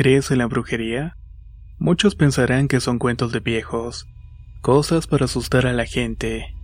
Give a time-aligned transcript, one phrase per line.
[0.00, 1.18] ¿Crees en la brujería?
[1.78, 4.06] Muchos pensarán que son cuentos de viejos,
[4.62, 6.54] cosas para asustar a la gente.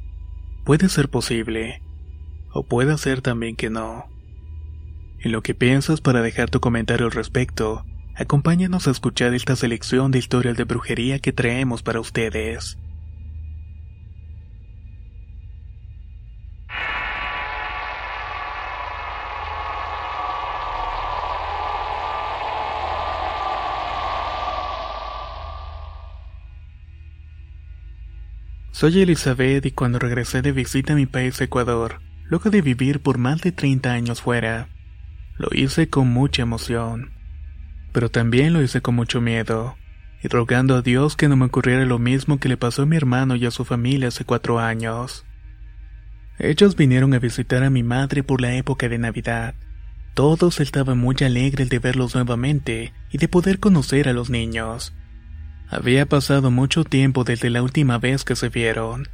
[0.65, 1.83] Puede ser posible,
[2.55, 4.07] o puede ser también que no.
[5.21, 10.13] En lo que piensas para dejar tu comentario al respecto, acompáñanos a escuchar esta selección
[10.13, 12.79] de historias de brujería que traemos para ustedes.
[28.79, 33.17] Soy Elizabeth y cuando regresé de visita a mi país Ecuador, luego de vivir por
[33.17, 34.69] más de 30 años fuera,
[35.39, 37.13] lo hice con mucha emoción.
[37.93, 39.79] Pero también lo hice con mucho miedo,
[40.23, 42.99] y rogando a Dios que no me ocurriera lo mismo que le pasó a mi
[42.99, 45.25] hermano y a su familia hace cuatro años.
[46.39, 49.55] Ellos vinieron a visitar a mi madre por la época de Navidad.
[50.13, 54.93] Todos estaban muy alegres de verlos nuevamente y de poder conocer a los niños.
[55.69, 59.09] Había pasado mucho tiempo desde la última vez que se vieron.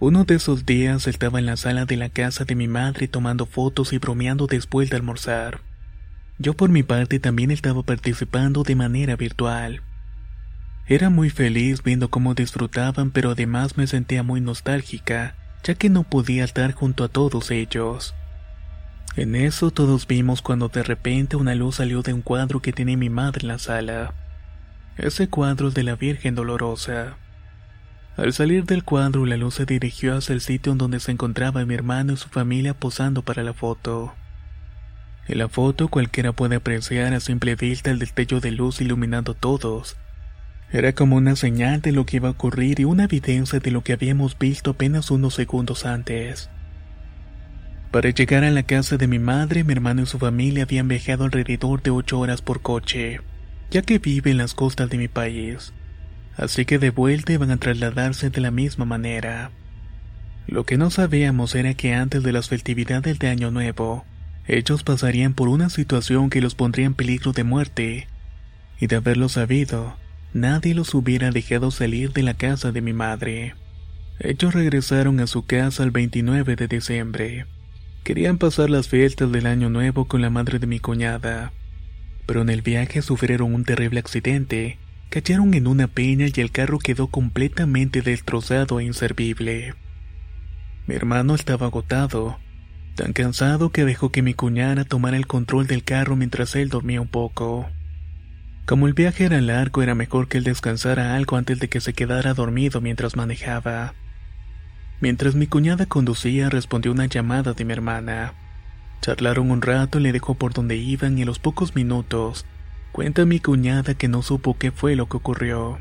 [0.00, 3.44] Uno de esos días estaba en la sala de la casa de mi madre tomando
[3.44, 5.60] fotos y bromeando después de almorzar.
[6.38, 9.82] Yo por mi parte también estaba participando de manera virtual.
[10.88, 16.02] Era muy feliz viendo cómo disfrutaban, pero además me sentía muy nostálgica, ya que no
[16.02, 18.14] podía estar junto a todos ellos.
[19.16, 22.96] En eso todos vimos cuando de repente una luz salió de un cuadro que tenía
[22.96, 24.14] mi madre en la sala.
[24.98, 27.16] Ese cuadro de la Virgen Dolorosa.
[28.18, 31.64] Al salir del cuadro, la luz se dirigió hacia el sitio en donde se encontraba
[31.64, 34.12] mi hermano y su familia posando para la foto.
[35.26, 39.34] En la foto cualquiera puede apreciar a simple vista el destello de luz iluminando a
[39.34, 39.96] todos.
[40.70, 43.82] Era como una señal de lo que iba a ocurrir y una evidencia de lo
[43.82, 46.50] que habíamos visto apenas unos segundos antes.
[47.90, 51.24] Para llegar a la casa de mi madre, mi hermano y su familia habían viajado
[51.24, 53.20] alrededor de ocho horas por coche
[53.72, 55.72] ya que vive en las costas de mi país,
[56.36, 59.50] así que de vuelta iban a trasladarse de la misma manera.
[60.46, 64.04] Lo que no sabíamos era que antes de las festividades de Año Nuevo,
[64.46, 68.08] ellos pasarían por una situación que los pondría en peligro de muerte,
[68.78, 69.96] y de haberlo sabido,
[70.34, 73.54] nadie los hubiera dejado salir de la casa de mi madre.
[74.18, 77.46] Ellos regresaron a su casa el 29 de diciembre.
[78.04, 81.52] Querían pasar las fiestas del Año Nuevo con la madre de mi cuñada
[82.32, 84.78] pero en el viaje sufrieron un terrible accidente,
[85.10, 89.74] cayeron en una peña y el carro quedó completamente destrozado e inservible.
[90.86, 92.38] Mi hermano estaba agotado,
[92.94, 97.02] tan cansado que dejó que mi cuñada tomara el control del carro mientras él dormía
[97.02, 97.68] un poco.
[98.64, 101.92] Como el viaje era largo, era mejor que él descansara algo antes de que se
[101.92, 103.92] quedara dormido mientras manejaba.
[105.02, 108.32] Mientras mi cuñada conducía, respondió una llamada de mi hermana.
[109.02, 112.46] Charlaron un rato y le dejó por donde iban y a los pocos minutos
[112.92, 115.78] cuenta mi cuñada que no supo qué fue lo que ocurrió.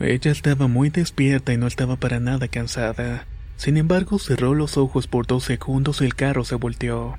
[0.00, 3.24] Ella estaba muy despierta y no estaba para nada cansada.
[3.56, 7.16] Sin embargo, cerró los ojos por dos segundos y el carro se volteó.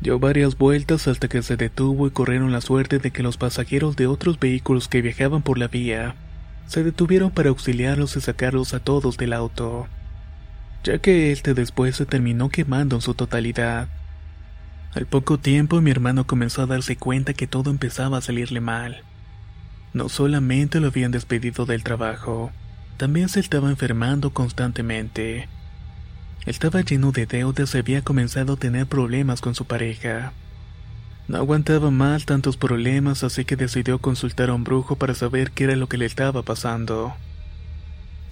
[0.00, 3.94] Dio varias vueltas hasta que se detuvo y corrieron la suerte de que los pasajeros
[3.94, 6.16] de otros vehículos que viajaban por la vía
[6.66, 9.86] se detuvieron para auxiliarlos y sacarlos a todos del auto
[10.84, 13.88] ya que este después se terminó quemando en su totalidad.
[14.94, 19.02] Al poco tiempo mi hermano comenzó a darse cuenta que todo empezaba a salirle mal.
[19.94, 22.50] No solamente lo habían despedido del trabajo,
[22.96, 25.48] también se estaba enfermando constantemente.
[26.44, 30.32] Estaba lleno de deudas y había comenzado a tener problemas con su pareja.
[31.28, 35.64] No aguantaba más tantos problemas, así que decidió consultar a un brujo para saber qué
[35.64, 37.14] era lo que le estaba pasando.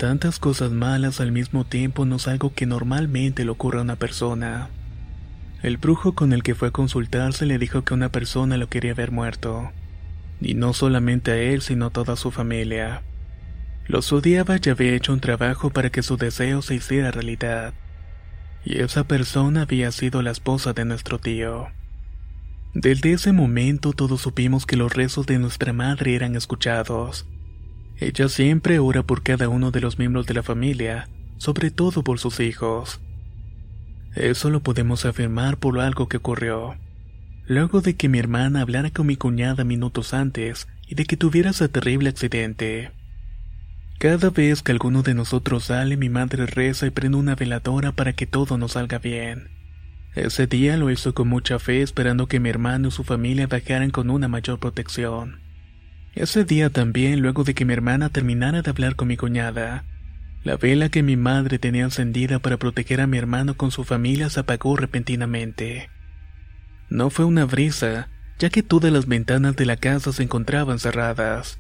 [0.01, 3.97] Tantas cosas malas al mismo tiempo no es algo que normalmente le ocurra a una
[3.97, 4.71] persona.
[5.63, 8.95] El brujo con el que fue a consultarse le dijo que una persona lo quería
[8.95, 9.71] ver muerto.
[10.41, 13.03] Y no solamente a él, sino a toda su familia.
[13.89, 17.75] Los odiaba y había hecho un trabajo para que su deseo se hiciera realidad.
[18.65, 21.67] Y esa persona había sido la esposa de nuestro tío.
[22.73, 27.27] Desde ese momento todos supimos que los rezos de nuestra madre eran escuchados.
[28.01, 32.19] Ella siempre ora por cada uno de los miembros de la familia, sobre todo por
[32.19, 33.01] sus hijos.
[34.15, 36.77] Eso lo podemos afirmar por algo que ocurrió.
[37.47, 41.51] Luego de que mi hermana hablara con mi cuñada minutos antes y de que tuviera
[41.51, 42.91] ese terrible accidente.
[43.99, 48.15] Cada vez que alguno de nosotros sale, mi madre reza y prende una veladora para
[48.15, 49.51] que todo nos salga bien.
[50.15, 53.91] Ese día lo hizo con mucha fe esperando que mi hermano y su familia bajaran
[53.91, 55.50] con una mayor protección.
[56.15, 59.85] Ese día también, luego de que mi hermana terminara de hablar con mi cuñada,
[60.43, 64.31] la vela que mi madre tenía encendida para proteger a mi hermano con su familia
[64.31, 65.91] se apagó repentinamente.
[66.89, 68.09] No fue una brisa,
[68.39, 71.59] ya que todas las ventanas de la casa se encontraban cerradas.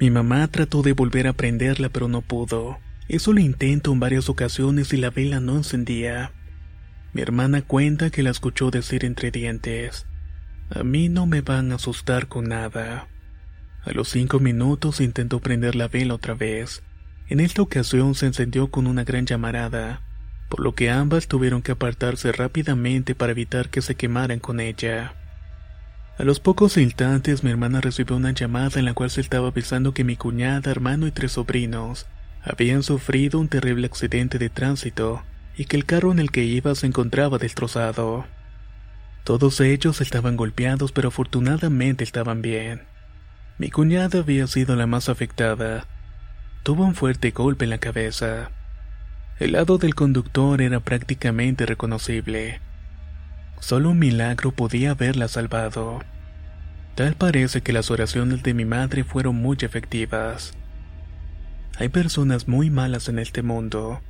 [0.00, 2.78] Mi mamá trató de volver a prenderla pero no pudo.
[3.06, 6.32] Eso lo intentó en varias ocasiones y la vela no encendía.
[7.12, 10.06] Mi hermana cuenta que la escuchó decir entre dientes,
[10.70, 13.08] a mí no me van a asustar con nada.
[13.84, 16.82] A los cinco minutos intentó prender la vela otra vez,
[17.28, 20.02] en esta ocasión se encendió con una gran llamarada,
[20.50, 25.14] por lo que ambas tuvieron que apartarse rápidamente para evitar que se quemaran con ella.
[26.18, 29.94] A los pocos instantes mi hermana recibió una llamada en la cual se estaba avisando
[29.94, 32.06] que mi cuñada, hermano y tres sobrinos
[32.42, 35.22] habían sufrido un terrible accidente de tránsito
[35.56, 38.26] y que el carro en el que iba se encontraba destrozado.
[39.24, 42.82] Todos ellos estaban golpeados pero afortunadamente estaban bien.
[43.56, 45.86] Mi cuñada había sido la más afectada,
[46.64, 48.50] tuvo un fuerte golpe en la cabeza.
[49.38, 52.60] El lado del conductor era prácticamente reconocible.
[53.60, 56.00] Solo un milagro podía haberla salvado.
[56.96, 60.52] Tal parece que las oraciones de mi madre fueron muy efectivas.
[61.78, 64.00] Hay personas muy malas en este mundo.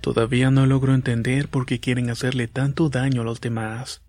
[0.00, 4.02] Todavía no logro entender por qué quieren hacerle tanto daño a los demás.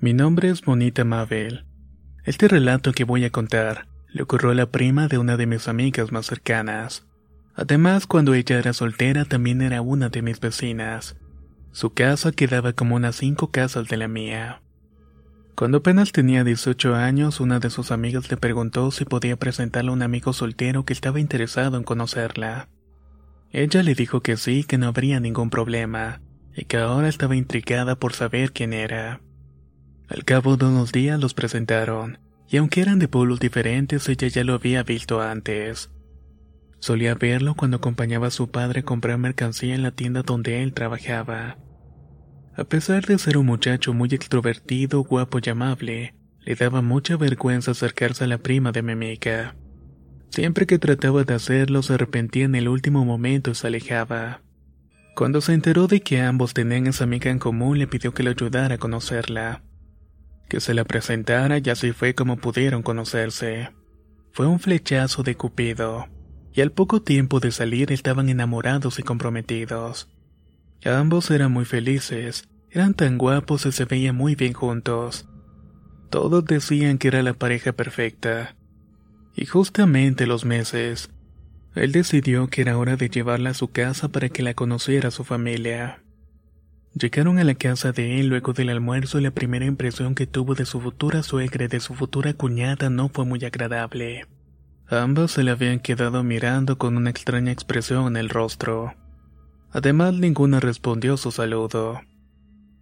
[0.00, 1.64] Mi nombre es Bonita Mabel.
[2.22, 5.66] Este relato que voy a contar le ocurrió a la prima de una de mis
[5.66, 7.04] amigas más cercanas.
[7.56, 11.16] Además, cuando ella era soltera también era una de mis vecinas.
[11.72, 14.62] Su casa quedaba como unas cinco casas de la mía.
[15.56, 19.94] Cuando apenas tenía 18 años, una de sus amigas le preguntó si podía presentarle a
[19.94, 22.68] un amigo soltero que estaba interesado en conocerla.
[23.50, 26.20] Ella le dijo que sí, que no habría ningún problema,
[26.54, 29.22] y que ahora estaba intrigada por saber quién era.
[30.08, 32.18] Al cabo de unos días los presentaron,
[32.48, 35.90] y aunque eran de pueblos diferentes, ella ya lo había visto antes.
[36.78, 40.72] Solía verlo cuando acompañaba a su padre a comprar mercancía en la tienda donde él
[40.72, 41.58] trabajaba.
[42.56, 47.72] A pesar de ser un muchacho muy extrovertido, guapo y amable, le daba mucha vergüenza
[47.72, 49.18] acercarse a la prima de mi
[50.30, 54.40] Siempre que trataba de hacerlo se arrepentía en el último momento y se alejaba.
[55.14, 58.30] Cuando se enteró de que ambos tenían esa amiga en común, le pidió que le
[58.30, 59.62] ayudara a conocerla
[60.48, 63.70] que se la presentara y así fue como pudieron conocerse.
[64.32, 66.06] Fue un flechazo de Cupido,
[66.52, 70.08] y al poco tiempo de salir estaban enamorados y comprometidos.
[70.84, 75.28] Ambos eran muy felices, eran tan guapos y se veían muy bien juntos.
[76.10, 78.56] Todos decían que era la pareja perfecta.
[79.34, 81.10] Y justamente los meses,
[81.74, 85.24] él decidió que era hora de llevarla a su casa para que la conociera su
[85.24, 86.02] familia.
[86.98, 90.56] Llegaron a la casa de él luego del almuerzo y la primera impresión que tuvo
[90.56, 94.26] de su futura suegra y de su futura cuñada no fue muy agradable.
[94.88, 98.94] Ambos se le habían quedado mirando con una extraña expresión en el rostro.
[99.70, 102.00] Además ninguna respondió su saludo.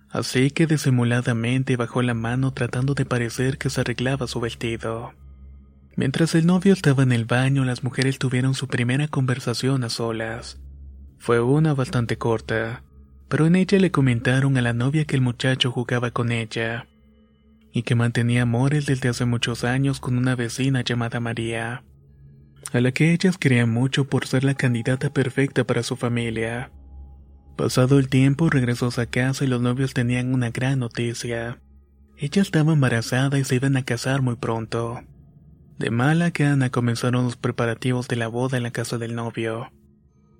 [0.09, 5.13] Así que disimuladamente bajó la mano tratando de parecer que se arreglaba su vestido.
[5.95, 10.59] Mientras el novio estaba en el baño, las mujeres tuvieron su primera conversación a solas.
[11.19, 12.83] Fue una bastante corta
[13.29, 16.87] pero en ella le comentaron a la novia que el muchacho jugaba con ella
[17.73, 21.83] y que mantenía amores desde hace muchos años con una vecina llamada María,
[22.73, 26.71] a la que ellas querían mucho por ser la candidata perfecta para su familia.
[27.57, 31.59] Pasado el tiempo regresó a casa y los novios tenían una gran noticia.
[32.19, 35.03] Ella estaba embarazada y se iban a casar muy pronto.
[35.79, 39.71] De mala gana comenzaron los preparativos de la boda en la casa del novio.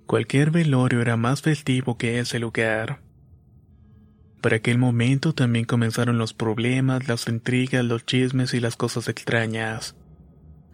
[0.07, 3.01] Cualquier velorio era más festivo que ese lugar.
[4.41, 9.97] Para aquel momento también comenzaron los problemas, las intrigas, los chismes y las cosas extrañas.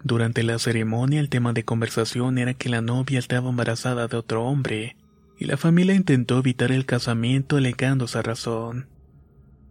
[0.03, 4.43] Durante la ceremonia el tema de conversación era que la novia estaba embarazada de otro
[4.43, 4.97] hombre,
[5.39, 8.87] y la familia intentó evitar el casamiento alegando esa razón.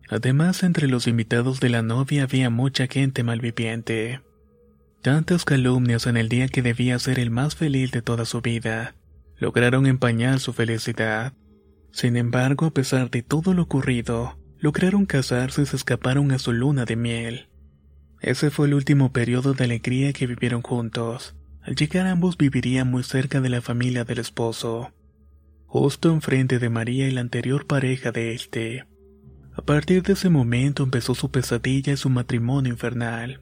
[0.09, 4.23] Además, entre los invitados de la novia había mucha gente malviviente.
[5.03, 8.97] Tantas calumnias en el día que debía ser el más feliz de toda su vida,
[9.43, 11.33] lograron empañar su felicidad.
[11.91, 16.53] Sin embargo, a pesar de todo lo ocurrido, lograron casarse y se escaparon a su
[16.53, 17.49] luna de miel.
[18.21, 21.35] Ese fue el último periodo de alegría que vivieron juntos.
[21.61, 24.93] Al llegar ambos vivirían muy cerca de la familia del esposo,
[25.67, 28.87] justo enfrente de María y la anterior pareja de este.
[29.57, 33.41] A partir de ese momento empezó su pesadilla y su matrimonio infernal.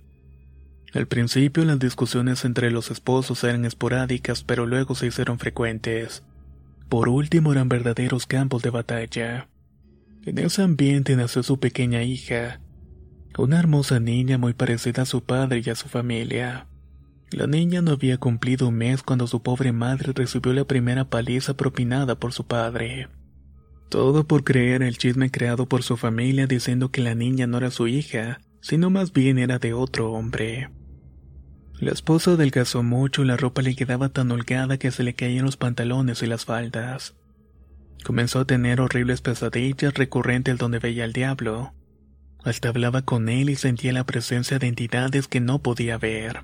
[0.92, 6.24] Al principio las discusiones entre los esposos eran esporádicas, pero luego se hicieron frecuentes.
[6.88, 9.48] Por último eran verdaderos campos de batalla.
[10.24, 12.60] En ese ambiente nació su pequeña hija,
[13.38, 16.66] una hermosa niña muy parecida a su padre y a su familia.
[17.30, 21.54] La niña no había cumplido un mes cuando su pobre madre recibió la primera paliza
[21.54, 23.08] propinada por su padre.
[23.88, 27.70] Todo por creer el chisme creado por su familia diciendo que la niña no era
[27.70, 30.70] su hija, sino más bien era de otro hombre.
[31.80, 35.46] La esposa adelgazó mucho y la ropa le quedaba tan holgada que se le caían
[35.46, 37.16] los pantalones y las faldas.
[38.04, 41.72] Comenzó a tener horribles pesadillas recurrentes donde veía al diablo.
[42.44, 46.42] Hasta hablaba con él y sentía la presencia de entidades que no podía ver.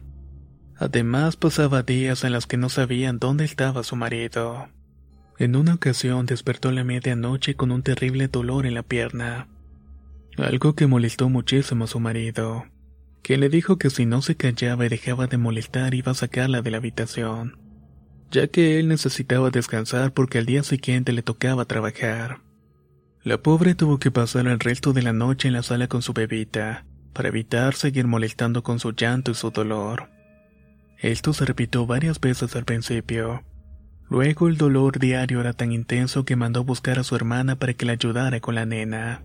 [0.78, 4.68] Además pasaba días en los que no sabían dónde estaba su marido.
[5.38, 9.48] En una ocasión despertó a la medianoche con un terrible dolor en la pierna.
[10.38, 12.64] Algo que molestó muchísimo a su marido
[13.22, 16.62] que le dijo que si no se callaba y dejaba de molestar iba a sacarla
[16.62, 17.58] de la habitación,
[18.30, 22.40] ya que él necesitaba descansar porque al día siguiente le tocaba trabajar.
[23.22, 26.12] La pobre tuvo que pasar el resto de la noche en la sala con su
[26.12, 30.10] bebita, para evitar seguir molestando con su llanto y su dolor.
[30.98, 33.42] Esto se repitió varias veces al principio.
[34.08, 37.86] Luego el dolor diario era tan intenso que mandó buscar a su hermana para que
[37.86, 39.22] la ayudara con la nena.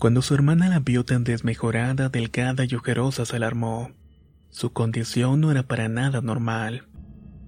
[0.00, 3.90] Cuando su hermana la vio tan desmejorada, delgada y ojerosa, se alarmó.
[4.48, 6.88] Su condición no era para nada normal.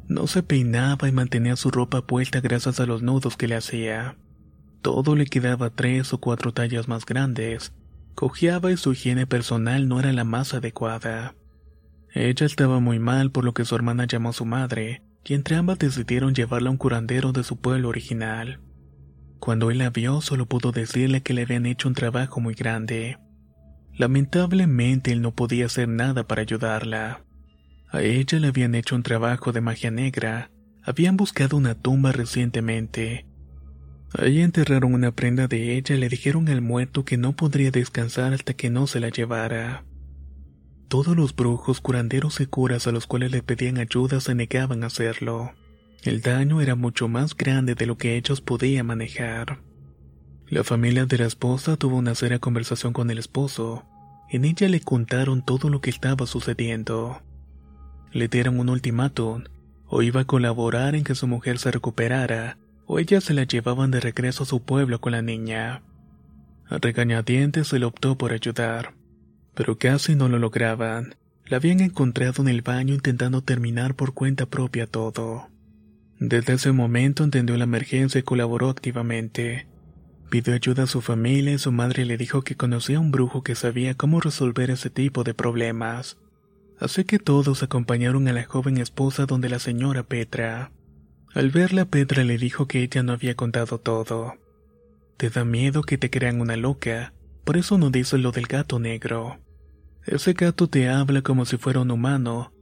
[0.07, 4.19] No se peinaba y mantenía su ropa puesta gracias a los nudos que le hacía.
[4.83, 7.73] Todo le quedaba tres o cuatro tallas más grandes.
[8.15, 11.35] Cojeaba y su higiene personal no era la más adecuada.
[12.13, 15.57] Ella estaba muy mal por lo que su hermana llamó a su madre, y entre
[15.57, 18.61] ambas decidieron llevarla a un curandero de su pueblo original.
[19.43, 23.19] Cuando él la vio, solo pudo decirle que le habían hecho un trabajo muy grande.
[23.93, 27.25] Lamentablemente él no podía hacer nada para ayudarla.
[27.91, 30.53] A ella le habían hecho un trabajo de magia negra,
[30.85, 33.27] habían buscado una tumba recientemente.
[34.17, 38.35] Ahí enterraron una prenda de ella y le dijeron al muerto que no podría descansar
[38.35, 39.83] hasta que no se la llevara.
[40.87, 44.87] Todos los brujos, curanderos y curas a los cuales le pedían ayuda se negaban a
[44.87, 45.51] hacerlo.
[46.03, 49.61] El daño era mucho más grande de lo que ellos podían manejar.
[50.49, 53.85] La familia de la esposa tuvo una seria conversación con el esposo.
[54.29, 57.23] En ella le contaron todo lo que estaba sucediendo.
[58.11, 59.45] Le dieron un ultimátum,
[59.87, 63.93] o iba a colaborar en que su mujer se recuperara, o ella se la llevaban
[63.93, 65.83] de regreso a su pueblo con la niña.
[66.69, 68.95] A regañadientes se le optó por ayudar,
[69.55, 71.15] pero casi no lo lograban.
[71.47, 75.52] La habían encontrado en el baño intentando terminar por cuenta propia todo.
[76.25, 79.67] Desde ese momento entendió la emergencia y colaboró activamente.
[80.31, 83.43] Pidió ayuda a su familia y su madre le dijo que conocía a un brujo
[83.43, 86.19] que sabía cómo resolver ese tipo de problemas.
[86.79, 90.71] Así que todos acompañaron a la joven esposa donde la señora Petra.
[91.35, 94.35] Al verla Petra le dijo que ella no había contado todo.
[95.17, 97.15] Te da miedo que te crean una loca,
[97.45, 99.41] por eso no dices lo del gato negro.
[100.07, 102.53] Ese gato te habla como si fuera un humano,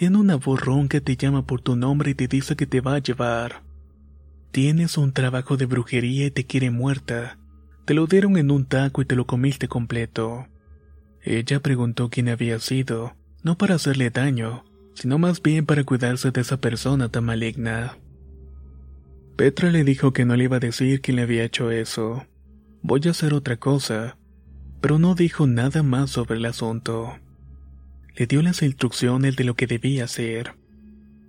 [0.00, 2.94] tiene una borrón que te llama por tu nombre y te dice que te va
[2.94, 3.64] a llevar.
[4.50, 7.36] Tienes un trabajo de brujería y te quiere muerta.
[7.84, 10.46] Te lo dieron en un taco y te lo comiste completo.
[11.22, 14.64] Ella preguntó quién había sido, no para hacerle daño,
[14.94, 17.98] sino más bien para cuidarse de esa persona tan maligna.
[19.36, 22.24] Petra le dijo que no le iba a decir quién le había hecho eso.
[22.80, 24.16] Voy a hacer otra cosa,
[24.80, 27.18] pero no dijo nada más sobre el asunto
[28.16, 30.54] le dio las instrucciones de lo que debía hacer.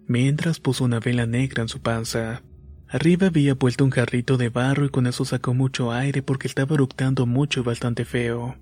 [0.08, 2.44] Mientras puso una vela negra en su panza.
[2.88, 6.76] Arriba había puesto un jarrito de barro y con eso sacó mucho aire porque estaba
[6.76, 8.58] eructando mucho y bastante feo.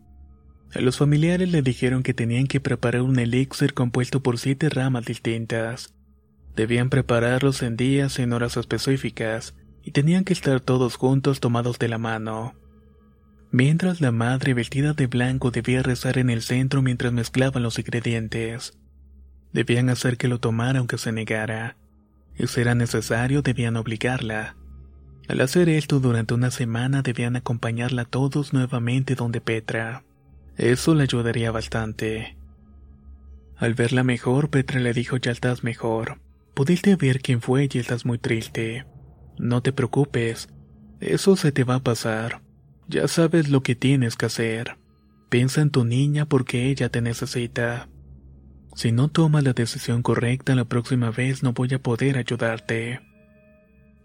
[0.74, 5.06] A los familiares le dijeron que tenían que preparar un elixir compuesto por siete ramas
[5.06, 5.96] distintas.
[6.56, 11.88] Debían prepararlos en días en horas específicas y tenían que estar todos juntos tomados de
[11.88, 12.54] la mano
[13.52, 18.78] mientras la madre vestida de blanco debía rezar en el centro mientras mezclaban los ingredientes.
[19.54, 21.78] Debían hacer que lo tomara aunque se negara.
[22.38, 24.56] Y si era necesario, debían obligarla.
[25.28, 30.04] Al hacer esto durante una semana debían acompañarla todos nuevamente donde Petra.
[30.58, 32.38] Eso le ayudaría bastante.
[33.58, 36.20] Al verla mejor, Petra le dijo ya estás mejor.
[36.54, 38.86] Pudiste ver quién fue y estás muy triste.
[39.38, 40.50] No te preocupes,
[41.00, 42.42] eso se te va a pasar.
[42.90, 44.78] Ya sabes lo que tienes que hacer.
[45.30, 47.88] Piensa en tu niña porque ella te necesita.
[48.74, 53.00] Si no tomas la decisión correcta la próxima vez no voy a poder ayudarte.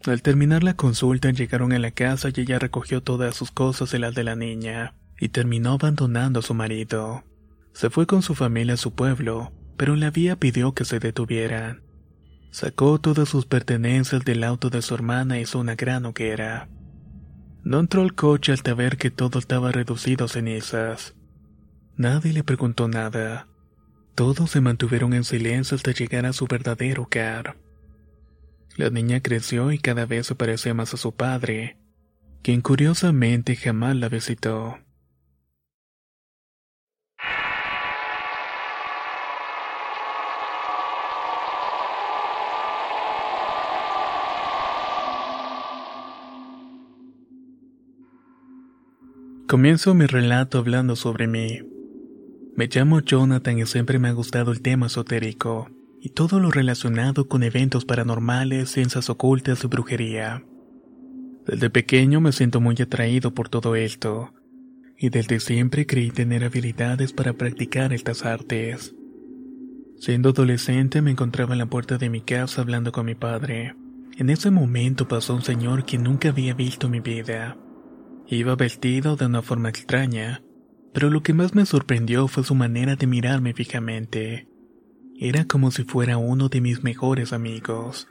[0.05, 3.99] Al terminar la consulta llegaron a la casa y ella recogió todas sus cosas y
[3.99, 7.25] las de la niña, y terminó abandonando a su marido.
[7.73, 11.83] Se fue con su familia a su pueblo, pero la vía pidió que se detuvieran.
[12.50, 16.69] Sacó todas sus pertenencias del auto de su hermana y hizo una gran hoguera.
[17.64, 21.14] No entró al coche hasta ver que todo estaba reducido a cenizas.
[21.97, 23.49] Nadie le preguntó nada.
[24.14, 27.56] Todos se mantuvieron en silencio hasta llegar a su verdadero hogar.
[28.76, 31.78] La niña creció y cada vez se parecía más a su padre,
[32.42, 34.78] quien curiosamente jamás la visitó.
[49.47, 51.61] Comienzo mi relato hablando sobre mí.
[52.57, 55.69] Me llamo Jonathan y siempre me ha gustado el tema esotérico
[56.01, 60.43] y todo lo relacionado con eventos paranormales, ciencias ocultas y brujería.
[61.47, 64.33] Desde pequeño me siento muy atraído por todo esto,
[64.99, 68.95] y desde siempre creí tener habilidades para practicar estas artes.
[69.99, 73.75] Siendo adolescente me encontraba en la puerta de mi casa hablando con mi padre.
[74.17, 77.59] En ese momento pasó un señor que nunca había visto en mi vida.
[78.26, 80.43] Iba vestido de una forma extraña,
[80.95, 84.49] pero lo que más me sorprendió fue su manera de mirarme fijamente.
[85.19, 88.09] Era como si fuera uno de mis mejores amigos.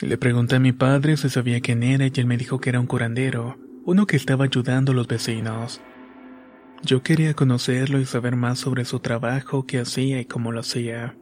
[0.00, 2.80] Le pregunté a mi padre si sabía quién era y él me dijo que era
[2.80, 5.80] un curandero, uno que estaba ayudando a los vecinos.
[6.82, 11.16] Yo quería conocerlo y saber más sobre su trabajo, qué hacía y cómo lo hacía.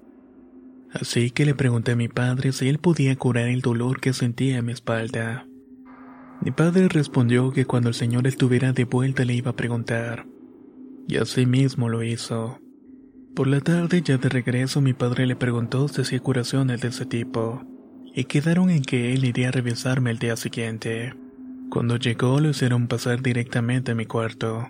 [0.93, 4.59] Así que le pregunté a mi padre si él podía curar el dolor que sentía
[4.59, 5.48] en mi espalda.
[6.41, 10.27] Mi padre respondió que cuando el señor estuviera de vuelta le iba a preguntar.
[11.09, 12.61] Y así mismo lo hizo.
[13.35, 17.07] Por la tarde, ya de regreso, mi padre le preguntó si hacía curaciones de ese
[17.07, 17.63] tipo,
[18.15, 21.15] y quedaron en que él iría a revisarme el día siguiente.
[21.71, 24.69] Cuando llegó, lo hicieron pasar directamente a mi cuarto.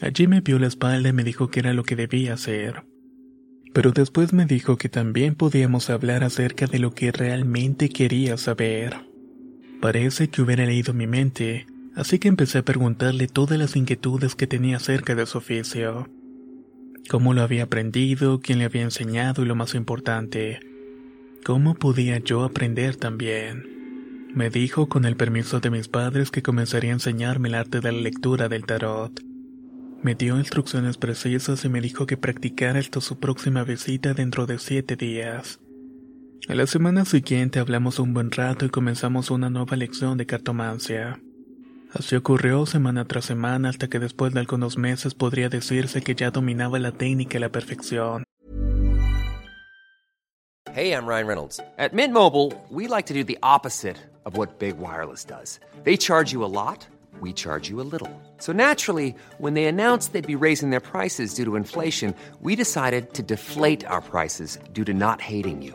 [0.00, 2.84] Allí me vio la espalda y me dijo que era lo que debía hacer.
[3.72, 9.13] Pero después me dijo que también podíamos hablar acerca de lo que realmente quería saber.
[9.84, 14.46] Parece que hubiera leído mi mente, así que empecé a preguntarle todas las inquietudes que
[14.46, 16.08] tenía acerca de su oficio.
[17.10, 20.60] Cómo lo había aprendido, quién le había enseñado y lo más importante,
[21.44, 24.30] cómo podía yo aprender también.
[24.32, 27.92] Me dijo con el permiso de mis padres que comenzaría a enseñarme el arte de
[27.92, 29.20] la lectura del tarot.
[30.02, 34.58] Me dio instrucciones precisas y me dijo que practicara hasta su próxima visita dentro de
[34.58, 35.60] siete días.
[36.46, 41.18] A la semana siguiente hablamos un buen rato y comenzamos una nueva lección de cartomancia.
[41.90, 46.30] Así ocurrió semana tras semana hasta que después de algunos meses podría decirse que ya
[46.30, 48.24] dominaba la técnica a la perfección.
[50.74, 51.60] Hey, I'm Ryan Reynolds.
[51.78, 55.60] At Mint Mobile, we like to do the opposite of what Big Wireless does.
[55.84, 56.86] They charge you a lot,
[57.20, 58.10] we charge you a little.
[58.38, 63.14] So naturally, when they announced they'd be raising their prices due to inflation, we decided
[63.14, 65.74] to deflate our prices due to not hating you.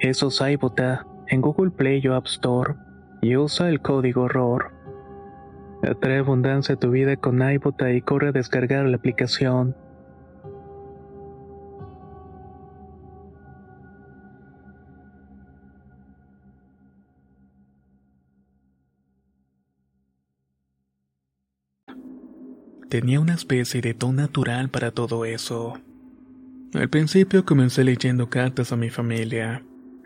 [0.00, 2.74] Eso es iBota en Google Play o App Store
[3.22, 4.72] y usa el código horror.
[5.82, 9.76] Atrae abundancia a tu vida con iBota y corre a descargar la aplicación.
[22.88, 25.74] Tenía una especie de ton natural para todo eso.
[26.74, 29.64] Al principio comencé leyendo cartas a mi familia,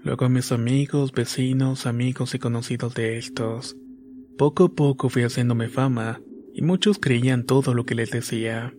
[0.08, 3.76] luego a mis amigos, vecinos, amigos y conocidos de estos.
[4.38, 6.22] Poco a poco fui haciéndome fama,
[6.54, 8.72] y muchos creían todo lo que les decía.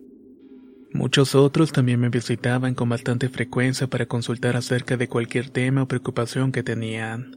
[0.92, 5.86] Muchos otros también me visitaban con bastante frecuencia para consultar acerca de cualquier tema o
[5.86, 7.36] preocupación que tenían.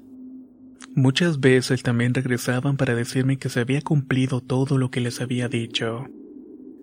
[0.96, 5.50] Muchas veces también regresaban para decirme que se había cumplido todo lo que les había
[5.50, 6.08] dicho.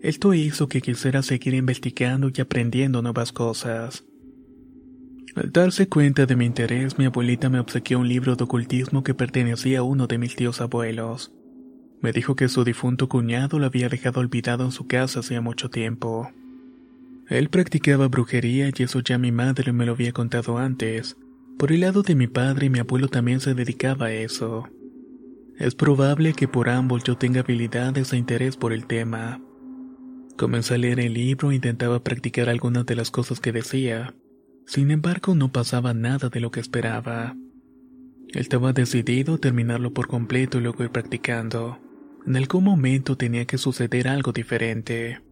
[0.01, 4.05] Esto hizo que quisiera seguir investigando y aprendiendo nuevas cosas.
[5.37, 9.15] Al darse cuenta de mi interés, mi abuelita me obsequió un libro de ocultismo que
[9.15, 11.33] pertenecía a uno de mis tíos abuelos.
[12.01, 15.71] Me dijo que su difunto cuñado lo había dejado olvidado en su casa hacía mucho
[15.71, 16.31] tiempo.
[17.29, 21.17] Él practicaba brujería y eso ya mi madre me lo había contado antes.
[21.59, 24.69] Por el lado de mi padre, mi abuelo también se dedicaba a eso.
[25.59, 29.41] Es probable que por ambos yo tenga habilidades e interés por el tema.
[30.37, 34.15] Comencé a leer el libro e intentaba practicar algunas de las cosas que decía.
[34.71, 37.35] Sin embargo, no pasaba nada de lo que esperaba.
[38.29, 41.81] Estaba decidido a terminarlo por completo y luego ir practicando.
[42.25, 45.23] En algún momento tenía que suceder algo diferente.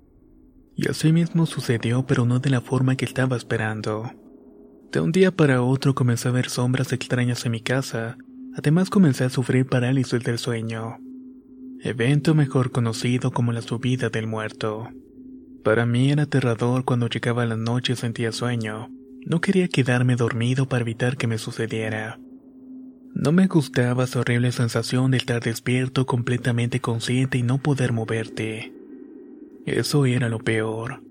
[0.75, 4.11] Y así mismo sucedió, pero no de la forma que estaba esperando.
[4.91, 8.17] De un día para otro comencé a ver sombras extrañas en mi casa.
[8.57, 10.99] Además comencé a sufrir parálisis del sueño
[11.81, 14.89] evento mejor conocido como la subida del muerto.
[15.63, 18.91] Para mí era aterrador cuando llegaba la noche y sentía sueño.
[19.27, 22.19] No quería quedarme dormido para evitar que me sucediera.
[23.15, 28.73] No me gustaba esa horrible sensación de estar despierto completamente consciente y no poder moverte.
[29.67, 31.03] Eso era lo peor.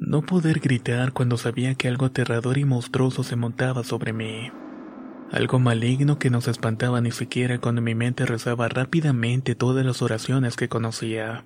[0.00, 4.50] No poder gritar cuando sabía que algo aterrador y monstruoso se montaba sobre mí
[5.32, 10.02] algo maligno que no se espantaba ni siquiera cuando mi mente rezaba rápidamente todas las
[10.02, 11.44] oraciones que conocía.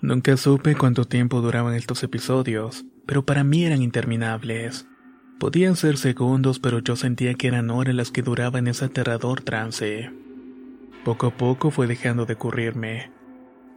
[0.00, 4.86] Nunca supe cuánto tiempo duraban estos episodios, pero para mí eran interminables.
[5.40, 10.12] Podían ser segundos, pero yo sentía que eran horas las que duraban ese aterrador trance.
[11.04, 13.10] Poco a poco fue dejando de ocurrirme.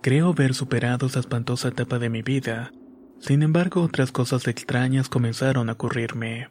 [0.03, 2.71] Creo haber superado esa espantosa etapa de mi vida.
[3.19, 6.49] Sin embargo, otras cosas extrañas comenzaron a ocurrirme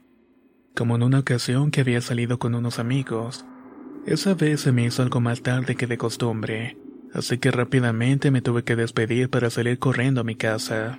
[0.74, 3.44] como en una ocasión que había salido con unos amigos.
[4.06, 6.76] Esa vez se me hizo algo más tarde que de costumbre,
[7.12, 10.98] así que rápidamente me tuve que despedir para salir corriendo a mi casa.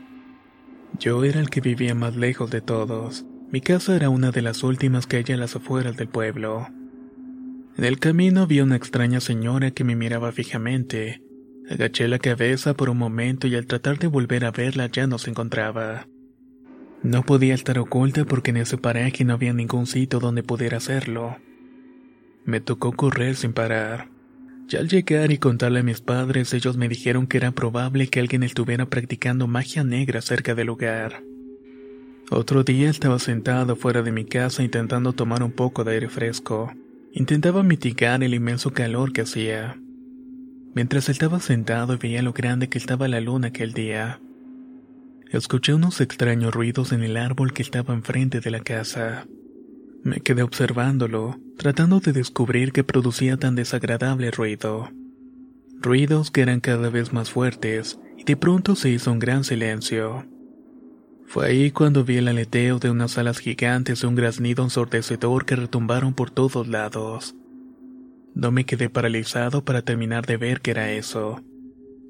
[1.00, 3.26] Yo era el que vivía más lejos de todos.
[3.54, 6.70] Mi casa era una de las últimas que hay a las afueras del pueblo.
[7.78, 11.22] En el camino vi una extraña señora que me miraba fijamente.
[11.70, 15.20] Agaché la cabeza por un momento y al tratar de volver a verla ya no
[15.20, 16.08] se encontraba.
[17.04, 21.38] No podía estar oculta porque en ese paraje no había ningún sitio donde pudiera hacerlo.
[22.46, 24.10] Me tocó correr sin parar.
[24.68, 28.20] Ya al llegar y contarle a mis padres, ellos me dijeron que era probable que
[28.20, 31.22] alguien estuviera practicando magia negra cerca del lugar.
[32.32, 36.72] Otro día estaba sentado fuera de mi casa intentando tomar un poco de aire fresco.
[37.12, 39.78] Intentaba mitigar el inmenso calor que hacía.
[40.74, 44.20] Mientras estaba sentado veía lo grande que estaba la luna aquel día,
[45.30, 49.28] escuché unos extraños ruidos en el árbol que estaba enfrente de la casa.
[50.04, 54.90] Me quedé observándolo, tratando de descubrir qué producía tan desagradable ruido.
[55.80, 60.26] Ruidos que eran cada vez más fuertes, y de pronto se hizo un gran silencio.
[61.28, 65.56] Fue ahí cuando vi el aleteo de unas alas gigantes y un graznido ensordecedor que
[65.56, 67.36] retumbaron por todos lados.
[68.36, 71.42] No me quedé paralizado para terminar de ver qué era eso.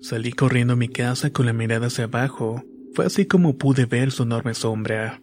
[0.01, 2.63] Salí corriendo a mi casa con la mirada hacia abajo.
[2.93, 5.21] Fue así como pude ver su enorme sombra.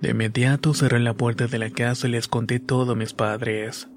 [0.00, 3.88] De inmediato cerré la puerta de la casa y les conté todo a mis padres.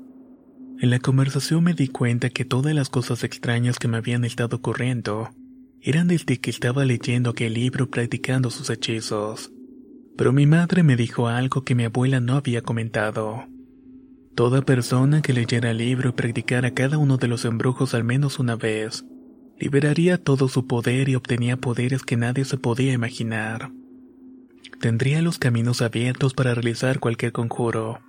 [0.80, 4.58] En la conversación me di cuenta que todas las cosas extrañas que me habían estado
[4.58, 5.30] ocurriendo
[5.86, 9.52] eran desde que estaba leyendo aquel libro practicando sus hechizos.
[10.18, 13.46] Pero mi madre me dijo algo que mi abuela no había comentado.
[14.36, 18.40] Toda persona que leyera el libro y practicara cada uno de los embrujos al menos
[18.40, 19.06] una vez,
[19.58, 23.72] liberaría todo su poder y obtenía poderes que nadie se podía imaginar
[24.80, 28.02] tendría los caminos abiertos para realizar cualquier conjuro,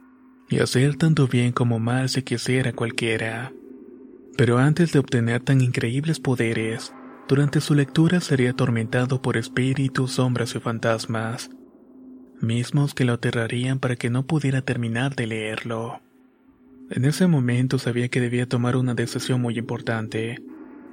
[0.48, 3.52] y hacer tanto bien como mal si quisiera cualquiera.
[4.36, 6.92] Pero antes de obtener tan increíbles poderes,
[7.28, 11.50] durante su lectura sería atormentado por espíritus, sombras y fantasmas,
[12.40, 16.00] mismos que lo aterrarían para que no pudiera terminar de leerlo.
[16.90, 20.42] En ese momento sabía que debía tomar una decisión muy importante.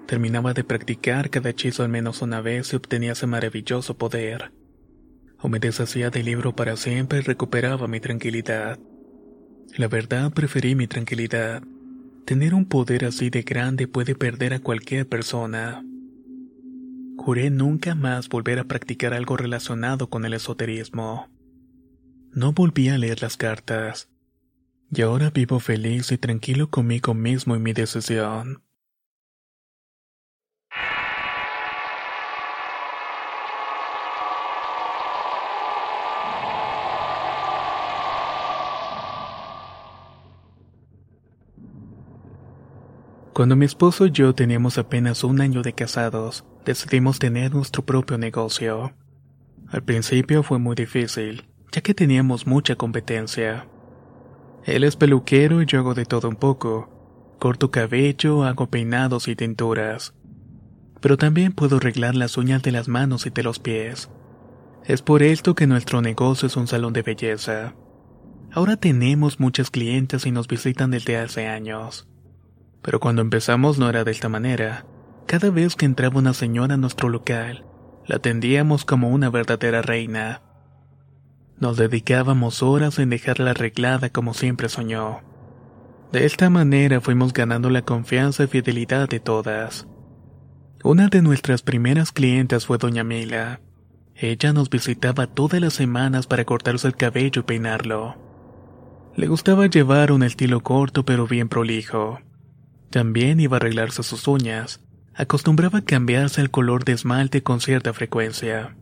[0.07, 4.51] Terminaba de practicar cada hechizo al menos una vez y obtenía ese maravilloso poder
[5.43, 8.79] o me deshacía del libro para siempre y recuperaba mi tranquilidad.
[9.75, 11.61] La verdad preferí mi tranquilidad.
[12.25, 15.83] Tener un poder así de grande puede perder a cualquier persona.
[17.17, 21.29] Juré nunca más volver a practicar algo relacionado con el esoterismo.
[22.31, 24.09] No volví a leer las cartas.
[24.91, 28.63] Y ahora vivo feliz y tranquilo conmigo mismo y mi decisión.
[43.33, 48.17] Cuando mi esposo y yo teníamos apenas un año de casados, decidimos tener nuestro propio
[48.17, 48.93] negocio.
[49.69, 53.67] Al principio fue muy difícil, ya que teníamos mucha competencia.
[54.65, 56.89] Él es peluquero y yo hago de todo un poco.
[57.39, 60.13] Corto cabello, hago peinados y tinturas.
[61.01, 64.09] Pero también puedo arreglar las uñas de las manos y de los pies.
[64.85, 67.75] Es por esto que nuestro negocio es un salón de belleza.
[68.51, 72.07] Ahora tenemos muchas clientes y nos visitan desde hace años.
[72.81, 74.85] Pero cuando empezamos no era de esta manera.
[75.25, 77.65] Cada vez que entraba una señora a nuestro local,
[78.05, 80.41] la atendíamos como una verdadera reina.
[81.59, 85.21] Nos dedicábamos horas en dejarla arreglada como siempre soñó.
[86.11, 89.87] De esta manera fuimos ganando la confianza y fidelidad de todas.
[90.83, 93.61] Una de nuestras primeras clientes fue Doña Mila.
[94.15, 98.15] Ella nos visitaba todas las semanas para cortarse el cabello y peinarlo.
[99.15, 102.19] Le gustaba llevar un estilo corto pero bien prolijo.
[102.89, 104.82] También iba a arreglarse sus uñas.
[105.15, 108.75] Acostumbraba cambiarse el color de esmalte con cierta frecuencia.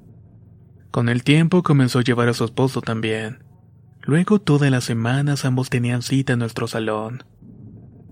[0.89, 3.43] Con el tiempo comenzó a llevar a su esposo también.
[4.01, 7.23] Luego todas las semanas ambos tenían cita en nuestro salón.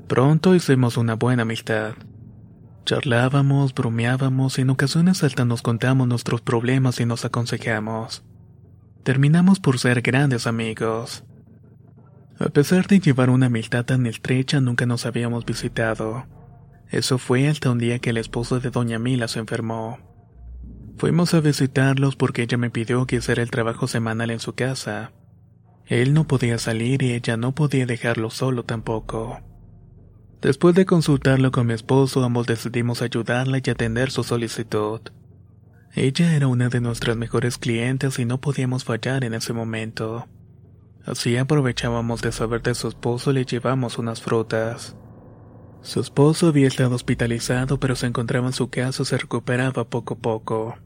[0.08, 1.94] Pronto hicimos una buena amistad.
[2.86, 8.24] Charlábamos, bromeábamos y en ocasiones hasta nos contamos nuestros problemas y nos aconsejamos.
[9.04, 11.24] Terminamos por ser grandes amigos.
[12.40, 16.26] A pesar de llevar una amistad tan estrecha, nunca nos habíamos visitado.
[16.90, 20.00] Eso fue hasta un día que el esposo de Doña Mila se enfermó.
[20.98, 25.12] Fuimos a visitarlos porque ella me pidió que hiciera el trabajo semanal en su casa.
[25.86, 29.40] Él no podía salir y ella no podía dejarlo solo tampoco.
[30.42, 35.02] Después de consultarlo con mi esposo, ambos decidimos ayudarla y atender su solicitud.
[35.94, 40.28] Ella era una de nuestras mejores clientes y no podíamos fallar en ese momento.
[41.06, 44.96] Así aprovechábamos de saber de su esposo y le llevamos unas frutas.
[45.82, 50.16] Su esposo había estado hospitalizado pero se encontraba en su casa y se recuperaba poco
[50.16, 50.78] a poco.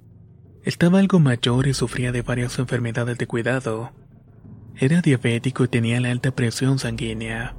[0.63, 3.91] Estaba algo mayor y sufría de varias enfermedades de cuidado.
[4.75, 7.55] Era diabético y tenía la alta presión sanguínea.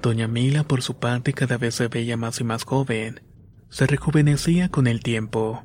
[0.00, 3.20] Doña Mila por su parte cada vez se veía más y más joven.
[3.70, 5.64] se rejuvenecía con el tiempo.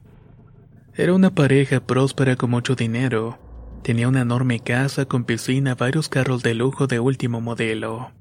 [0.95, 3.37] Era una pareja próspera con mucho dinero.
[3.83, 8.11] Tenía una enorme casa con piscina, varios carros de lujo de último modelo.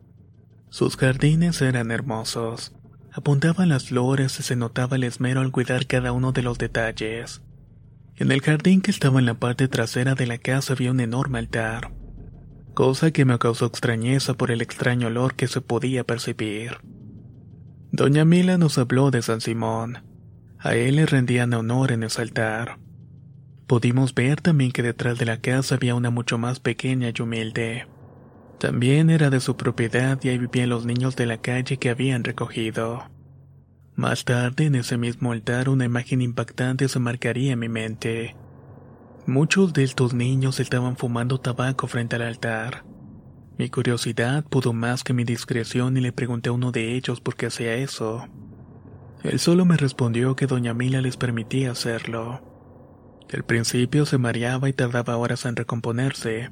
[0.69, 2.73] Sus jardines eran hermosos.
[3.13, 7.41] Apuntaban las flores y se notaba el esmero al cuidar cada uno de los detalles.
[8.17, 11.39] En el jardín que estaba en la parte trasera de la casa había un enorme
[11.39, 11.93] altar,
[12.75, 16.79] cosa que me causó extrañeza por el extraño olor que se podía percibir.
[17.93, 20.03] Doña Mila nos habló de San Simón.
[20.59, 22.79] A él le rendían honor en ese altar.
[23.67, 27.87] Pudimos ver también que detrás de la casa había una mucho más pequeña y humilde.
[28.59, 32.25] También era de su propiedad y ahí vivían los niños de la calle que habían
[32.25, 33.05] recogido.
[33.95, 38.35] Más tarde, en ese mismo altar, una imagen impactante se marcaría en mi mente.
[39.27, 42.85] Muchos de estos niños estaban fumando tabaco frente al altar.
[43.59, 47.37] Mi curiosidad pudo más que mi discreción y le pregunté a uno de ellos por
[47.37, 48.29] qué hacía eso.
[49.23, 52.43] Él solo me respondió que doña Mila les permitía hacerlo.
[53.33, 56.51] Al principio se mareaba y tardaba horas en recomponerse,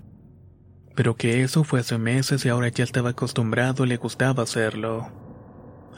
[0.94, 5.10] pero que eso fue hace meses y ahora ya estaba acostumbrado y le gustaba hacerlo.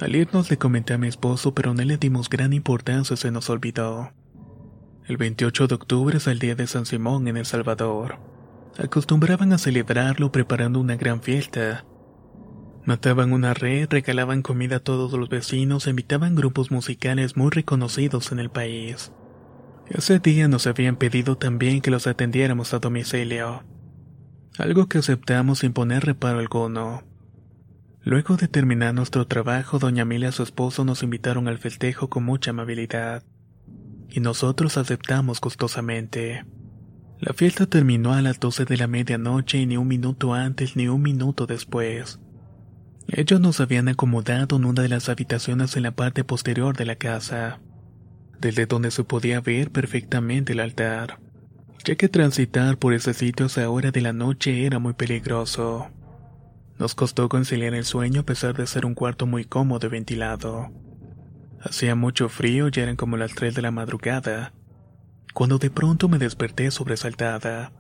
[0.01, 3.49] Al irnos le comenté a mi esposo, pero no le dimos gran importancia se nos
[3.49, 4.13] olvidó.
[5.07, 8.19] El 28 de octubre es el día de San Simón en El Salvador.
[8.79, 11.85] Acostumbraban a celebrarlo preparando una gran fiesta.
[12.85, 18.33] Mataban una red, regalaban comida a todos los vecinos e invitaban grupos musicales muy reconocidos
[18.33, 19.13] en el país.
[19.89, 23.63] Ese día nos habían pedido también que los atendiéramos a domicilio,
[24.61, 27.03] algo que aceptamos sin poner reparo alguno.
[28.03, 32.25] Luego de terminar nuestro trabajo, doña Mila y su esposo nos invitaron al festejo con
[32.25, 33.25] mucha amabilidad,
[34.09, 36.45] y nosotros aceptamos gustosamente.
[37.19, 40.87] La fiesta terminó a las 12 de la medianoche y ni un minuto antes ni
[40.87, 42.21] un minuto después.
[43.09, 46.97] Ellos nos habían acomodado en una de las habitaciones en la parte posterior de la
[46.97, 47.61] casa,
[48.39, 51.19] desde donde se podía ver perfectamente el altar,
[51.85, 55.89] ya que transitar por ese sitio a esa hora de la noche era muy peligroso.
[56.79, 60.71] Nos costó conciliar el sueño a pesar de ser un cuarto muy cómodo y ventilado.
[61.61, 64.53] Hacía mucho frío, ya eran como las 3 de la madrugada,
[65.33, 67.73] cuando de pronto me desperté sobresaltada,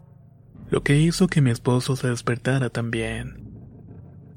[0.70, 3.46] lo que hizo que mi esposo se despertara también.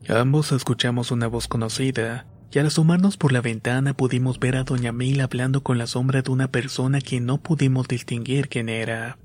[0.08, 4.92] Ambos escuchamos una voz conocida, y al asomarnos por la ventana pudimos ver a doña
[4.92, 9.18] Mila hablando con la sombra de una persona que no pudimos distinguir quién era.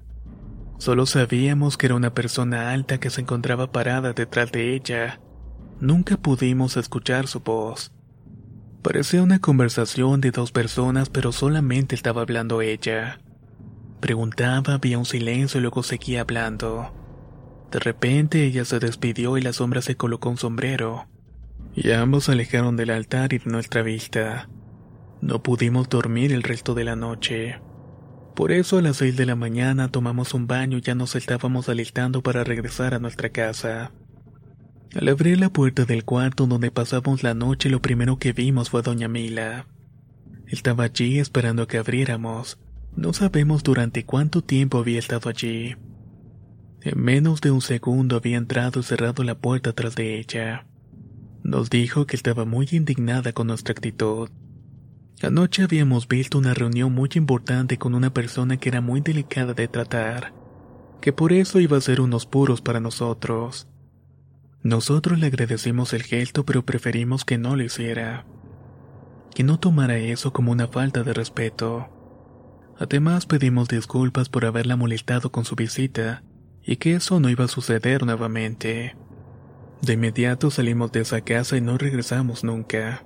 [0.79, 5.21] Solo sabíamos que era una persona alta que se encontraba parada detrás de ella.
[5.81, 7.93] Nunca pudimos escuchar su voz.
[8.83, 13.19] Parecía una conversación de dos personas, pero solamente estaba hablando ella.
[14.01, 16.93] Preguntaba, había un silencio y luego seguía hablando.
[17.71, 21.07] De repente ella se despidió y la sombra se colocó un sombrero.
[21.75, 24.49] Y ambos se alejaron del altar y de nuestra vista.
[25.23, 27.61] No pudimos dormir el resto de la noche.
[28.35, 31.68] Por eso a las seis de la mañana tomamos un baño y ya nos estábamos
[31.68, 33.92] alistando para regresar a nuestra casa.
[34.94, 38.81] Al abrir la puerta del cuarto donde pasamos la noche lo primero que vimos fue
[38.81, 39.66] a doña Mila.
[40.49, 42.59] Estaba allí esperando a que abriéramos,
[42.97, 45.77] no sabemos durante cuánto tiempo había estado allí.
[46.83, 50.66] En menos de un segundo había entrado y cerrado la puerta tras de ella.
[51.42, 54.29] Nos dijo que estaba muy indignada con nuestra actitud.
[55.25, 59.69] Anoche habíamos visto una reunión muy importante con una persona que era muy delicada de
[59.69, 60.35] tratar,
[61.01, 63.67] que por eso iba a ser unos puros para nosotros.
[64.63, 68.27] Nosotros le agradecimos el gesto, pero preferimos que no lo hiciera.
[69.35, 71.89] Que no tomara eso como una falta de respeto.
[72.79, 76.23] Además pedimos disculpas por haberla molestado con su visita
[76.63, 78.95] y que eso no iba a suceder nuevamente.
[79.81, 83.05] De inmediato salimos de esa casa y no regresamos nunca.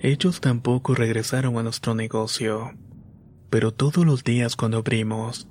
[0.00, 2.72] Ellos tampoco regresaron a nuestro negocio.
[3.50, 5.48] Pero todos los días cuando abrimos,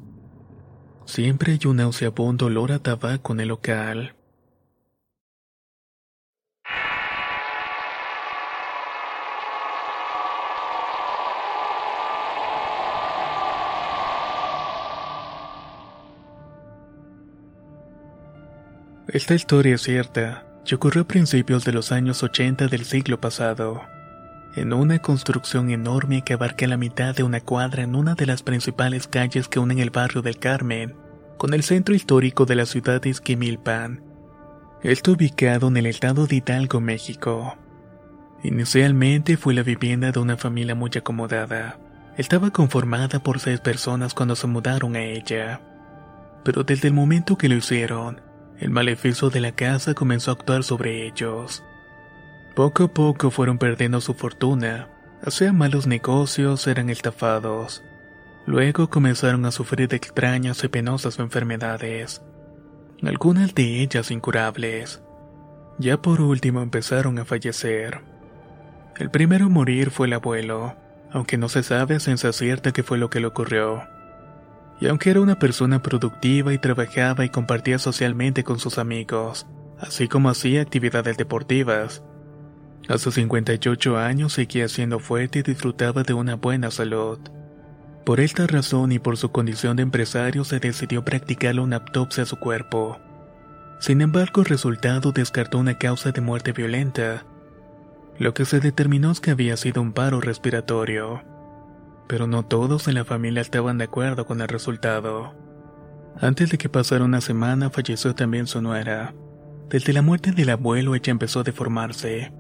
[1.06, 4.16] siempre hay un nauseabundo olor a tabaco en el local.
[19.10, 23.82] Esta historia es cierta y ocurrió a principios de los años 80 del siglo pasado,
[24.58, 28.42] en una construcción enorme que abarca la mitad de una cuadra en una de las
[28.42, 30.96] principales calles que unen el barrio del Carmen
[31.38, 34.02] con el centro histórico de la ciudad de Esquimilpan.
[34.82, 37.56] Está ubicado en el estado de Hidalgo, México.
[38.44, 41.80] Inicialmente fue la vivienda de una familia muy acomodada.
[42.18, 45.62] Estaba conformada por seis personas cuando se mudaron a ella.
[46.44, 48.22] Pero desde el momento que lo hicieron,
[48.58, 51.64] el maleficio de la casa comenzó a actuar sobre ellos.
[52.58, 54.90] Poco a poco fueron perdiendo su fortuna,
[55.24, 57.84] Hacían malos negocios, eran estafados.
[58.48, 62.24] Luego comenzaron a sufrir extrañas y penosas enfermedades,
[63.04, 65.04] algunas de ellas incurables.
[65.78, 68.02] Ya por último empezaron a fallecer.
[68.96, 70.76] El primero a morir fue el abuelo,
[71.12, 73.84] aunque no se sabe a ciencia cierta qué fue lo que le ocurrió.
[74.82, 79.46] Y aunque era una persona productiva y trabajaba y compartía socialmente con sus amigos,
[79.80, 82.02] así como hacía actividades deportivas,
[82.88, 87.20] a sus 58 años seguía siendo fuerte y disfrutaba de una buena salud.
[88.06, 92.26] Por esta razón y por su condición de empresario se decidió practicarle una autopsia a
[92.26, 93.00] su cuerpo.
[93.80, 97.26] Sin embargo, el resultado descartó una causa de muerte violenta.
[98.18, 101.22] Lo que se determinó es que había sido un paro respiratorio.
[102.08, 105.36] Pero no todos en la familia estaban de acuerdo con el resultado.
[106.20, 109.14] Antes de que pasara una semana falleció también su nuera.
[109.70, 112.32] Desde la muerte del abuelo ella empezó a deformarse.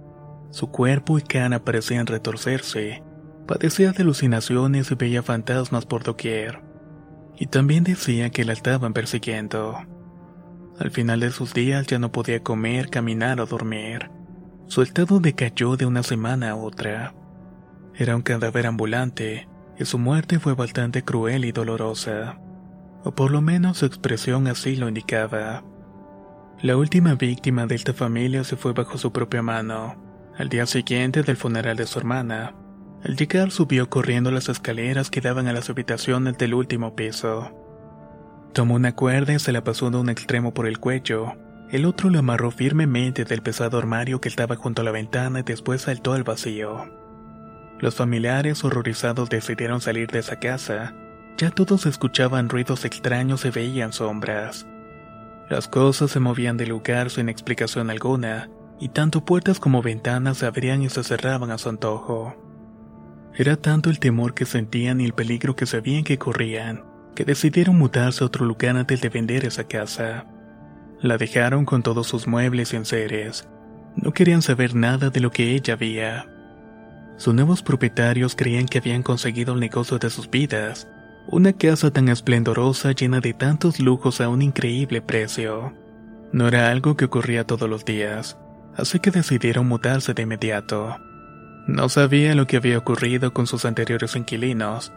[0.52, 3.04] Su cuerpo y cara parecían retorcerse.
[3.48, 6.62] Padecía de alucinaciones y veía fantasmas por doquier.
[7.38, 9.78] Y también decía que la estaban persiguiendo.
[10.80, 14.10] Al final de sus días ya no podía comer, caminar o dormir.
[14.68, 17.14] Su estado decayó de una semana a otra.
[17.94, 22.40] Era un cadáver ambulante, y su muerte fue bastante cruel y dolorosa.
[23.04, 25.64] O por lo menos su expresión así lo indicaba.
[26.62, 30.07] La última víctima de esta familia se fue bajo su propia mano
[30.38, 32.54] al día siguiente del funeral de su hermana,
[33.04, 37.52] al llegar subió corriendo las escaleras que daban a las habitaciones del último piso.
[38.54, 41.34] Tomó una cuerda y se la pasó de un extremo por el cuello,
[41.70, 45.44] el otro lo amarró firmemente del pesado armario que estaba junto a la ventana y
[45.44, 46.86] después saltó al vacío.
[47.80, 50.96] Los familiares horrorizados decidieron salir de esa casa.
[51.38, 54.66] Ya todos escuchaban ruidos extraños y veían sombras.
[55.50, 58.50] Las cosas se movían de lugar sin explicación alguna,
[58.80, 62.36] y tanto puertas como ventanas se abrían y se cerraban a su antojo.
[63.36, 66.84] Era tanto el temor que sentían y el peligro que sabían que corrían,
[67.16, 70.26] que decidieron mudarse a otro lugar antes de vender esa casa.
[71.02, 73.48] La dejaron con todos sus muebles y enseres.
[73.96, 76.28] No querían saber nada de lo que ella había.
[77.18, 80.88] Sus nuevos propietarios creían que habían conseguido el negocio de sus vidas,
[81.28, 85.74] una casa tan esplendorosa llena de tantos lujos a un increíble precio.
[86.32, 88.38] No era algo que ocurría todos los días
[88.78, 90.98] así que decidieron mudarse de inmediato.
[91.68, 94.94] No sabía lo que había ocurrido con sus anteriores inquilinos,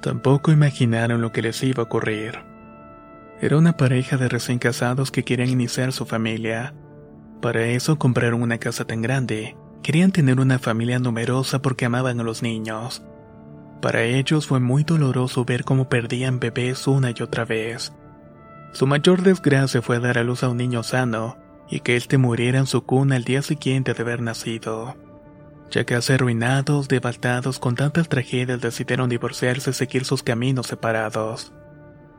[0.00, 2.38] tampoco imaginaron lo que les iba a ocurrir.
[3.40, 6.74] Era una pareja de recién casados que querían iniciar su familia.
[7.40, 12.22] Para eso compraron una casa tan grande, querían tener una familia numerosa porque amaban a
[12.22, 13.02] los niños.
[13.80, 17.92] Para ellos fue muy doloroso ver cómo perdían bebés una y otra vez.
[18.70, 21.36] Su mayor desgracia fue dar a luz a un niño sano,
[21.72, 24.94] y que éste muriera en su cuna al día siguiente de haber nacido.
[25.70, 31.50] Ya que hace arruinados, devastados con tantas tragedias decidieron divorciarse y seguir sus caminos separados.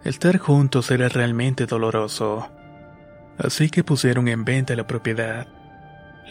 [0.03, 2.49] Estar juntos era realmente doloroso.
[3.37, 5.45] Así que pusieron en venta la propiedad.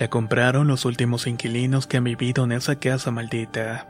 [0.01, 3.87] La compraron los últimos inquilinos que han vivido en esa casa maldita.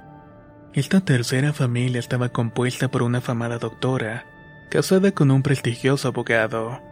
[0.75, 4.27] Esta tercera familia estaba compuesta por una afamada doctora,
[4.69, 6.92] casada con un prestigioso abogado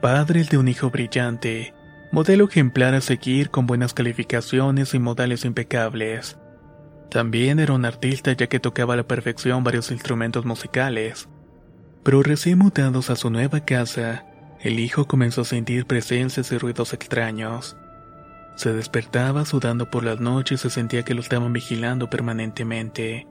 [0.00, 1.74] padres de un hijo brillante,
[2.12, 6.38] modelo ejemplar a seguir con buenas calificaciones y modales impecables.
[7.10, 11.28] También era un artista ya que tocaba a la perfección varios instrumentos musicales.
[12.04, 14.26] Pero recién mutados a su nueva casa,
[14.60, 17.76] el hijo comenzó a sentir presencias y ruidos extraños.
[18.56, 23.26] Se despertaba sudando por las noches y sentía que lo estaban vigilando permanentemente.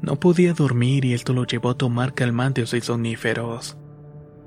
[0.00, 3.76] No podía dormir y esto lo llevó a tomar calmantes y soníferos.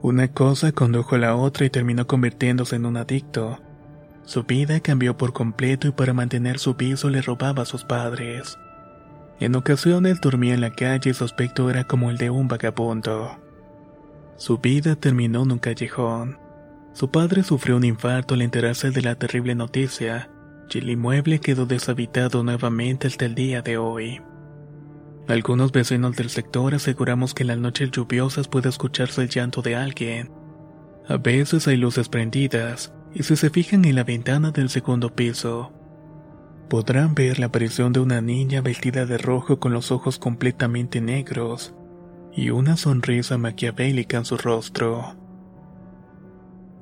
[0.03, 3.59] Una cosa condujo a la otra y terminó convirtiéndose en un adicto.
[4.23, 8.57] Su vida cambió por completo y para mantener su piso le robaba a sus padres.
[9.39, 13.37] En ocasiones dormía en la calle y su aspecto era como el de un vagabundo.
[14.37, 16.39] Su vida terminó en un callejón.
[16.93, 20.31] Su padre sufrió un infarto al enterarse de la terrible noticia,
[20.73, 24.19] y el inmueble quedó deshabitado nuevamente hasta el día de hoy.
[25.31, 29.77] Algunos vecinos del sector aseguramos que en las noches lluviosas puede escucharse el llanto de
[29.77, 30.29] alguien.
[31.07, 35.71] A veces hay luces prendidas, y si se fijan en la ventana del segundo piso,
[36.67, 41.73] podrán ver la aparición de una niña vestida de rojo con los ojos completamente negros
[42.33, 45.15] y una sonrisa maquiavélica en su rostro.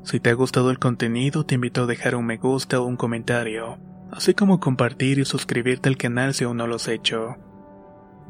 [0.03, 2.97] Si te ha gustado el contenido, te invito a dejar un me gusta o un
[2.97, 3.77] comentario,
[4.11, 7.37] así como compartir y suscribirte al canal si aún no lo has hecho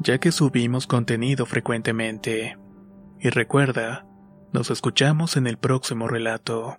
[0.00, 2.58] ya que subimos contenido frecuentemente.
[3.20, 4.06] Y recuerda,
[4.52, 6.78] nos escuchamos en el próximo relato.